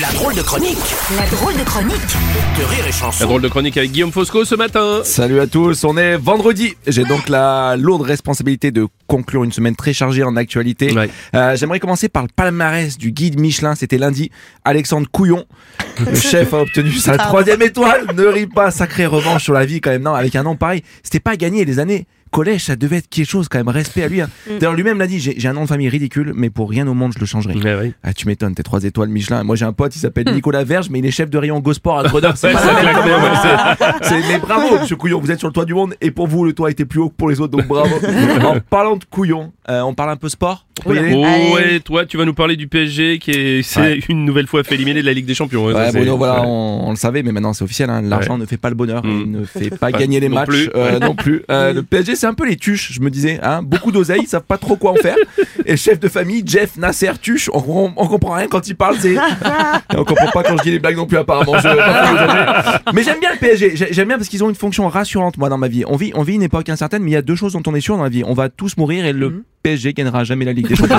[0.00, 0.76] La drôle de chronique
[1.16, 1.94] La drôle de chronique
[2.58, 3.18] de Rire et Chanson.
[3.20, 5.00] La drôle de chronique avec Guillaume Fosco ce matin.
[5.04, 6.74] Salut à tous, on est vendredi.
[6.86, 10.92] J'ai donc la lourde responsabilité de conclure une semaine très chargée en actualité.
[10.92, 11.08] Ouais.
[11.34, 13.74] Euh, J'aimerais commencer par le palmarès du guide Michelin.
[13.74, 14.30] C'était lundi.
[14.64, 15.44] Alexandre Couillon,
[16.04, 18.06] le chef, a obtenu sa troisième étoile.
[18.14, 20.02] Ne ris pas, sacrée revanche sur la vie quand même.
[20.02, 22.06] Non, avec un nom pareil, c'était pas gagné les années.
[22.36, 23.68] Collège, ça devait être quelque chose quand même.
[23.68, 24.20] Respect à lui.
[24.20, 24.28] hein.
[24.60, 25.18] D'ailleurs, lui-même l'a dit.
[25.18, 27.54] J'ai un nom de famille ridicule, mais pour rien au monde je le changerai.
[27.54, 27.92] Ouais, ouais.
[28.02, 29.42] Ah, tu m'étonnes, t'es trois étoiles Michelin.
[29.42, 31.98] Moi, j'ai un pote, il s'appelle Nicolas Verge, mais il est chef de rayon Gosport
[32.00, 32.36] à Grenoble.
[34.02, 36.44] C'est mais bravo, monsieur Couillon, vous êtes sur le toit du monde et pour vous,
[36.44, 37.94] le toit était plus haut que pour les autres, donc bravo.
[38.46, 42.26] en parlant de Couillon, euh, on parle un peu sport Oh ouais, toi tu vas
[42.26, 43.98] nous parler du PSG qui est, Ouais.
[44.10, 45.68] une nouvelle fois fait éliminer de la Ligue des Champions.
[45.68, 46.46] hein, Ouais, ça, Bruno, voilà, ouais.
[46.46, 47.88] on, on le savait, mais maintenant c'est officiel.
[47.88, 49.20] hein, L'argent ne fait pas le bonheur, Mm.
[49.24, 50.70] il ne fait pas gagner les non matchs plus.
[50.74, 51.42] euh, non plus.
[51.50, 53.38] Euh, le PSG, c'est un peu les tuches, je me disais.
[53.42, 55.16] Hein, beaucoup d'oseille, ils savent pas trop quoi en faire.
[55.64, 58.76] Et le chef de famille, Jeff Nasser Tuche, on, on, on comprend rien quand il
[58.76, 58.96] parle.
[59.00, 59.16] C'est,
[59.96, 61.58] on comprend pas quand je dis les blagues non plus apparemment.
[61.58, 63.72] Je- mais j'aime bien le PSG.
[63.76, 65.84] J'ai- J'aime bien parce qu'ils ont une fonction rassurante moi dans ma vie.
[65.86, 67.74] On vit, on vit une époque incertaine, mais il y a deux choses dont on
[67.74, 68.22] est sûr dans la vie.
[68.26, 70.96] On va tous mourir et le PSG gagnera jamais la Ligue des Champions.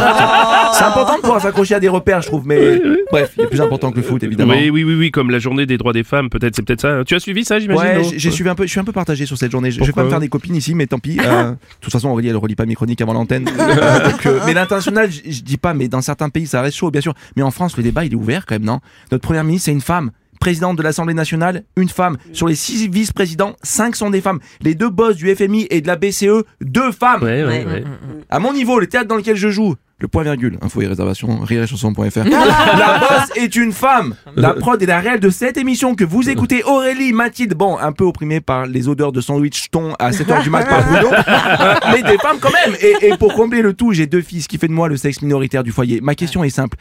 [0.73, 2.45] c'est important de pouvoir s'accrocher à des repères, je trouve.
[2.45, 4.53] Mais bref, il est plus important que le foot évidemment.
[4.55, 7.03] Oui, oui, oui, oui, comme la journée des droits des femmes, peut-être, c'est peut-être ça.
[7.05, 9.25] Tu as suivi ça, j'imagine Ouais, j'ai- suivi un peu, je suis un peu partagé
[9.25, 9.71] sur cette journée.
[9.71, 11.06] Je, je vais pas me faire des copines ici, mais tant pis.
[11.19, 13.50] Euh, de toute façon, Aurélie, elle relit pas mes chroniques avant l'antenne.
[13.67, 16.89] Euh, euh, mais l'international, je, je dis pas, mais dans certains pays, ça reste chaud,
[16.89, 17.14] bien sûr.
[17.36, 18.80] Mais en France, le débat, il est ouvert quand même, non?
[19.11, 20.11] Notre première ministre, c'est une femme.
[20.39, 22.17] Présidente de l'Assemblée nationale, une femme.
[22.33, 24.39] Sur les six vice-présidents, cinq sont des femmes.
[24.61, 27.23] Les deux boss du FMI et de la BCE, deux femmes.
[27.23, 27.83] Ouais, ouais, ouais.
[28.30, 31.39] À mon niveau, le théâtre dans lequel je joue, le point virgule, info et réservation,
[31.39, 32.23] rireetchanson.fr.
[32.25, 34.15] la boss est une femme.
[34.35, 37.91] La prod et la réelle de cette émission que vous écoutez, Aurélie, Mathilde, bon, un
[37.91, 41.73] peu opprimée par les odeurs de sandwich thon à 7h du mat par Bruno, euh,
[41.91, 42.75] mais des femmes quand même.
[42.79, 44.97] Et, et pour combler le tout, j'ai deux filles, ce qui fait de moi le
[44.97, 45.99] sexe minoritaire du foyer.
[45.99, 46.77] Ma question est simple.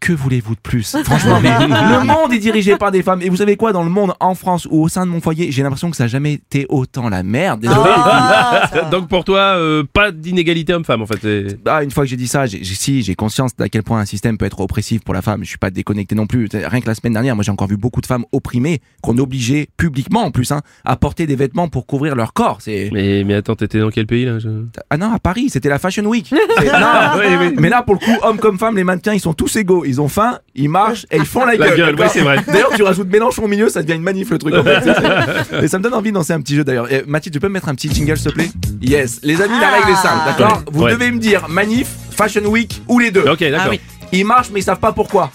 [0.00, 3.20] Que voulez-vous de plus Franchement, mais le monde est dirigé par des femmes.
[3.20, 5.50] Et vous savez quoi Dans le monde, en France ou au sein de mon foyer,
[5.50, 7.60] j'ai l'impression que ça n'a jamais été autant la merde.
[7.60, 8.90] Désolé, les filles.
[8.90, 11.18] Donc pour toi, euh, pas d'inégalité homme-femme en fait.
[11.20, 13.98] c'est- Ah, une fois que j'ai dit ça, j'ai, si j'ai conscience d'à quel point
[13.98, 15.40] un système peut être oppressif pour la femme.
[15.42, 16.48] Je suis pas déconnecté non plus.
[16.52, 19.68] Rien que la semaine dernière, moi j'ai encore vu beaucoup de femmes opprimées qu'on obligeait
[19.76, 22.58] publiquement en plus hein, à porter des vêtements pour couvrir leur corps.
[22.60, 24.48] C'est Mais, mais attends, t'étais dans quel pays là je-
[24.90, 26.26] ah non à Paris, c'était la Fashion Week.
[26.28, 26.86] C'est- non,
[27.18, 27.54] Oui, oui.
[27.58, 29.84] mais là pour le coup, hommes comme femmes, les mannequins ils sont tous égaux.
[29.88, 31.78] Ils ont faim, ils marchent et ils font la gueule.
[31.80, 32.36] La gueule, c'est vrai.
[32.46, 34.54] D'ailleurs, tu rajoutes Mélenchon au milieu, ça devient une manif le truc.
[34.54, 34.82] En fait.
[35.62, 36.92] Et ça me donne envie de lancer un petit jeu d'ailleurs.
[36.92, 38.50] Et, Mathilde, tu peux me mettre un petit jingle s'il te plaît?
[38.82, 39.20] Yes.
[39.22, 40.64] Les amis, la règle est simple, d'accord Ouais.
[40.72, 40.92] Vous Ouais.
[40.92, 43.24] devez me dire manif, Fashion Week ou les deux.
[43.28, 43.68] Ok, d'accord.
[43.70, 43.80] oui.
[44.12, 45.30] Ils marchent mais ils savent pas pourquoi.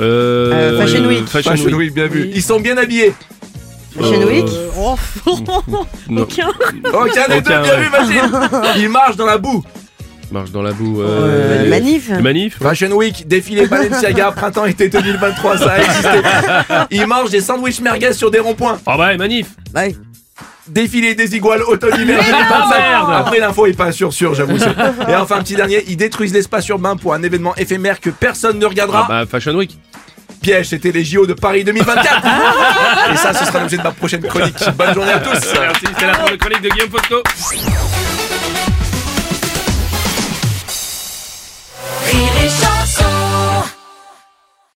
[0.00, 1.26] Euh, Euh, Fashion Week.
[1.26, 1.94] Fashion, Week.
[1.94, 2.30] bien vu.
[2.34, 3.14] Ils sont bien habillés.
[3.96, 4.46] Fashion Euh, Week
[6.10, 6.22] Non.
[6.22, 6.48] Aucun.
[6.92, 7.80] Aucun des deux, bien ouais.
[7.84, 8.36] vu Mathilde.
[8.78, 9.62] Ils marchent dans la boue.
[10.32, 11.02] Marche dans la boue.
[11.02, 16.08] Euh, Euh, manif manif Fashion Week, défilé Balenciaga, printemps-été 2023, ça a existé.
[16.90, 18.78] Ils mangent des sandwichs merguez sur des ronds-points.
[18.86, 19.94] Oh bah, manif Ouais.
[20.66, 22.78] Défilé des iguales automne-hiver 2025.
[22.78, 23.12] merde.
[23.14, 24.56] Après l'info est pas sûr sûr, j'avoue.
[24.56, 28.58] Et enfin un petit dernier, ils détruisent l'espace urbain pour un événement éphémère que personne
[28.58, 29.06] ne regardera.
[29.08, 29.78] Ah bah, Fashion Week.
[30.40, 32.22] Piège, c'était les JO de Paris 2024.
[33.12, 34.56] Et ça, ce sera l'objet de ma prochaine chronique.
[34.76, 35.52] Bonne journée à tous.
[35.60, 37.93] Merci, c'est la fin de chronique de Guillaume Fosco.